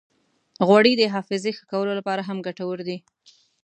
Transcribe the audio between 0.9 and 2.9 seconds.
د حافظې ښه کولو لپاره هم ګټورې